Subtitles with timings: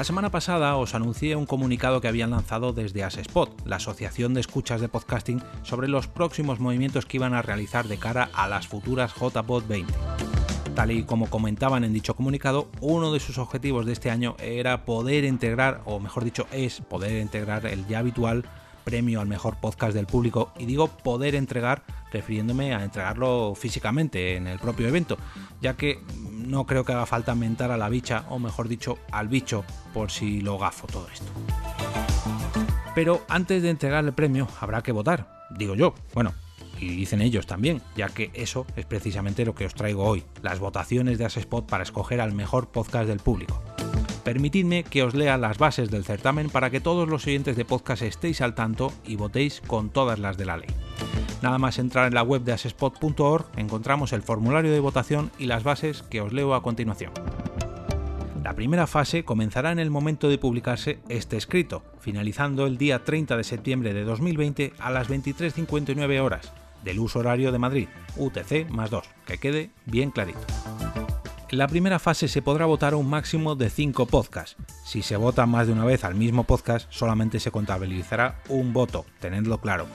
[0.00, 4.40] La semana pasada os anuncié un comunicado que habían lanzado desde Asespot, la Asociación de
[4.40, 8.66] Escuchas de Podcasting, sobre los próximos movimientos que iban a realizar de cara a las
[8.66, 9.92] futuras JPod 20.
[10.74, 14.86] Tal y como comentaban en dicho comunicado, uno de sus objetivos de este año era
[14.86, 18.46] poder integrar, o mejor dicho, es poder integrar el ya habitual
[18.84, 24.46] premio al mejor podcast del público y digo poder entregar refiriéndome a entregarlo físicamente en
[24.46, 25.18] el propio evento,
[25.60, 26.02] ya que
[26.50, 29.64] no creo que haga falta mentar a la bicha, o mejor dicho, al bicho,
[29.94, 31.30] por si lo gafo todo esto.
[32.94, 36.34] Pero antes de entregar el premio habrá que votar, digo yo, bueno,
[36.80, 40.58] y dicen ellos también, ya que eso es precisamente lo que os traigo hoy, las
[40.58, 43.62] votaciones de Asespot para escoger al mejor podcast del público.
[44.24, 48.02] Permitidme que os lea las bases del certamen para que todos los oyentes de podcast
[48.02, 50.68] estéis al tanto y votéis con todas las de la ley.
[51.42, 55.64] Nada más entrar en la web de asespot.org encontramos el formulario de votación y las
[55.64, 57.12] bases que os leo a continuación.
[58.44, 63.36] La primera fase comenzará en el momento de publicarse este escrito, finalizando el día 30
[63.36, 66.52] de septiembre de 2020 a las 23.59 horas,
[66.82, 70.40] del uso horario de Madrid, UTC más 2, que quede bien clarito.
[71.50, 74.56] En la primera fase se podrá votar un máximo de 5 podcasts.
[74.84, 79.04] Si se vota más de una vez al mismo podcast, solamente se contabilizará un voto,
[79.20, 79.86] tenedlo claro.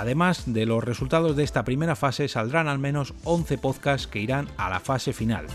[0.00, 4.48] Además de los resultados de esta primera fase, saldrán al menos 11 podcasts que irán
[4.56, 5.46] a la fase final.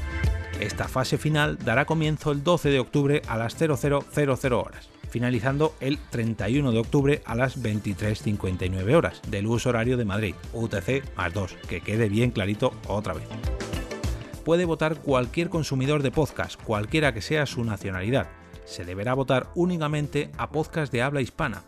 [0.59, 5.97] Esta fase final dará comienzo el 12 de octubre a las 0000 horas, finalizando el
[5.97, 11.55] 31 de octubre a las 23.59 horas del uso horario de Madrid, UTC más 2,
[11.67, 13.27] que quede bien clarito otra vez
[14.43, 18.27] puede votar cualquier consumidor de podcast, cualquiera que sea su nacionalidad.
[18.63, 21.63] Se deberá votar únicamente a podcast de habla hispana.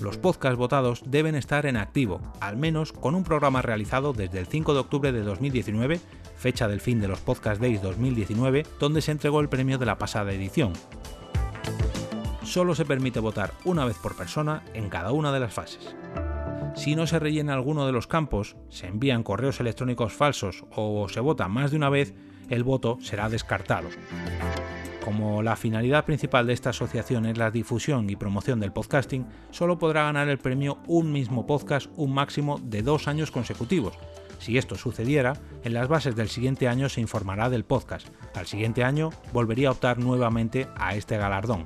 [0.00, 4.46] Los podcasts votados deben estar en activo, al menos con un programa realizado desde el
[4.46, 6.00] 5 de octubre de 2019,
[6.36, 9.98] fecha del fin de los Podcast Days 2019, donde se entregó el premio de la
[9.98, 10.72] pasada edición.
[12.42, 15.96] Solo se permite votar una vez por persona en cada una de las fases.
[16.76, 21.20] Si no se rellena alguno de los campos, se envían correos electrónicos falsos o se
[21.20, 22.14] vota más de una vez,
[22.50, 23.88] el voto será descartado.
[25.06, 29.78] Como la finalidad principal de esta asociación es la difusión y promoción del podcasting, solo
[29.78, 33.96] podrá ganar el premio un mismo podcast un máximo de dos años consecutivos.
[34.40, 38.08] Si esto sucediera, en las bases del siguiente año se informará del podcast.
[38.34, 41.62] Al siguiente año volvería a optar nuevamente a este galardón.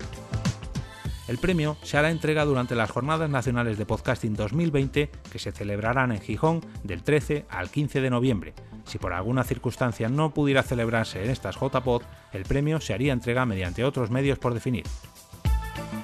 [1.27, 6.13] El premio se hará entrega durante las Jornadas Nacionales de Podcasting 2020 que se celebrarán
[6.13, 8.55] en Gijón del 13 al 15 de noviembre.
[8.91, 12.03] Si por alguna circunstancia no pudiera celebrarse en estas JPod,
[12.33, 14.83] el premio se haría entrega mediante otros medios por definir.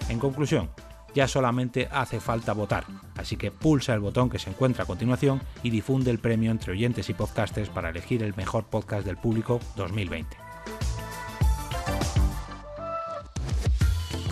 [0.09, 0.71] En conclusión,
[1.13, 2.85] ya solamente hace falta votar,
[3.17, 6.75] así que pulsa el botón que se encuentra a continuación y difunde el premio entre
[6.75, 10.46] oyentes y podcasters para elegir el mejor podcast del público 2020.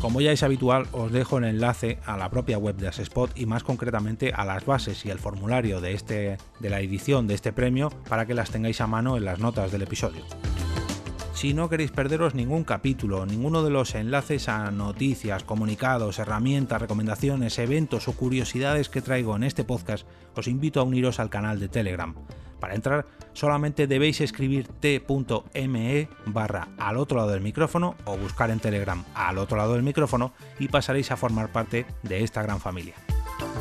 [0.05, 3.47] Como ya es habitual, os dejo el enlace a la propia web de Asespot y
[3.47, 7.55] más concretamente a las bases y el formulario de, este, de la edición de este
[7.55, 10.23] premio para que las tengáis a mano en las notas del episodio.
[11.33, 17.59] Si no queréis perderos ningún capítulo, ninguno de los enlaces a noticias, comunicados, herramientas, recomendaciones,
[17.59, 21.69] eventos o curiosidades que traigo en este podcast, os invito a uniros al canal de
[21.69, 22.15] Telegram.
[22.65, 23.05] Para entrar
[23.35, 29.37] solamente debéis escribir t.me barra al otro lado del micrófono o buscar en Telegram al
[29.37, 32.95] otro lado del micrófono y pasaréis a formar parte de esta gran familia.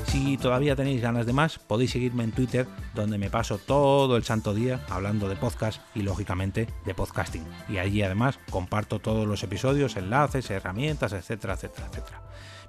[0.06, 2.66] Si todavía tenéis ganas de más, podéis seguirme en Twitter,
[2.96, 7.44] donde me paso todo el santo día hablando de podcast y lógicamente de podcasting.
[7.68, 12.22] Y allí además comparto todos los episodios, enlaces, herramientas, etcétera, etcétera, etcétera.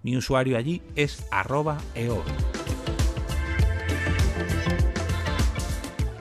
[0.03, 2.25] Mi usuario allí es arroba eo.